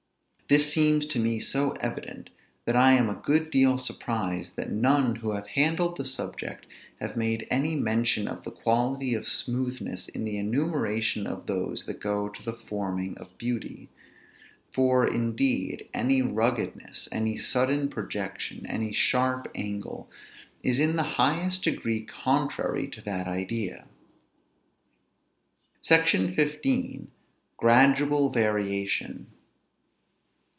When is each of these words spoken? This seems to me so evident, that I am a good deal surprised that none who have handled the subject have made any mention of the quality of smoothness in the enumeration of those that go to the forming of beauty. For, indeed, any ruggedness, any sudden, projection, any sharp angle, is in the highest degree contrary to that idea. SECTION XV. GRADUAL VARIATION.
This 0.49 0.69
seems 0.69 1.05
to 1.05 1.17
me 1.17 1.39
so 1.39 1.71
evident, 1.79 2.29
that 2.65 2.75
I 2.75 2.91
am 2.91 3.07
a 3.07 3.13
good 3.13 3.49
deal 3.51 3.77
surprised 3.77 4.57
that 4.57 4.69
none 4.69 5.15
who 5.15 5.31
have 5.31 5.47
handled 5.47 5.95
the 5.95 6.03
subject 6.03 6.65
have 6.99 7.15
made 7.15 7.47
any 7.49 7.73
mention 7.77 8.27
of 8.27 8.43
the 8.43 8.51
quality 8.51 9.13
of 9.13 9.29
smoothness 9.29 10.09
in 10.09 10.25
the 10.25 10.37
enumeration 10.37 11.25
of 11.25 11.47
those 11.47 11.85
that 11.85 12.01
go 12.01 12.27
to 12.27 12.43
the 12.43 12.51
forming 12.51 13.17
of 13.17 13.37
beauty. 13.37 13.87
For, 14.73 15.07
indeed, 15.07 15.87
any 15.93 16.21
ruggedness, 16.21 17.07
any 17.13 17.37
sudden, 17.37 17.87
projection, 17.87 18.65
any 18.65 18.91
sharp 18.91 19.49
angle, 19.55 20.09
is 20.63 20.79
in 20.79 20.97
the 20.97 21.03
highest 21.13 21.63
degree 21.63 22.01
contrary 22.03 22.89
to 22.89 22.99
that 23.03 23.25
idea. 23.25 23.87
SECTION 25.81 26.33
XV. 26.35 27.07
GRADUAL 27.55 28.31
VARIATION. 28.31 29.27